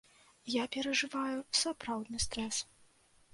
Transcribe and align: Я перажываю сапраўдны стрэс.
Я 0.53 0.63
перажываю 0.75 1.37
сапраўдны 1.61 2.23
стрэс. 2.27 2.65